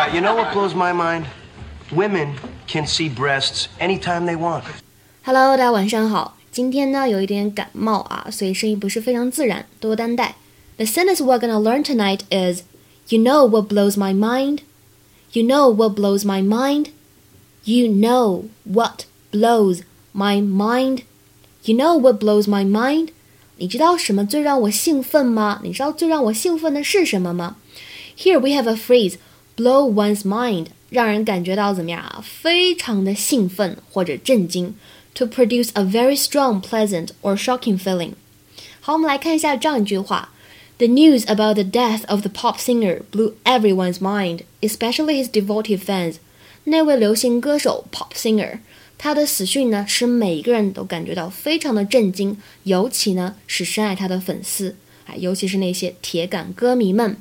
[0.00, 1.26] right, you know what blows my mind?
[1.92, 4.64] Women can see breasts anytime they want.
[5.24, 6.36] Hello，大家晚上好。
[6.50, 10.36] 今天呢有一点感冒啊，所以声音不是非常自然，多多担待。
[10.76, 12.62] The sentence we're gonna learn tonight is,
[13.08, 14.60] "You know what blows my mind?
[15.32, 16.88] You know what blows my mind?
[17.64, 19.80] You know what blows
[20.14, 21.02] my mind?
[21.64, 23.08] You know what blows my mind?"
[23.58, 25.60] 你知道什么最让我兴奋吗？
[25.62, 27.56] 你知道最让我兴奋的是什么吗？
[28.16, 29.16] Here we have a phrase,
[29.55, 32.21] "blow one's mind." 让人感觉到怎么样啊？
[32.21, 34.75] 非常的兴奋或者震惊
[35.13, 38.11] ，to produce a very strong, pleasant or shocking feeling。
[38.81, 40.33] 好，我们来看一下这样一句话
[40.79, 46.15] ：The news about the death of the pop singer blew everyone's mind, especially his devoted fans。
[46.65, 48.59] 那位流行歌手 pop singer，
[48.97, 54.75] 他的死讯呢，使每个人都感觉到非常的震惊，尤其呢是深爱他的粉丝，
[55.07, 57.15] 啊，尤其是那些铁杆歌迷们。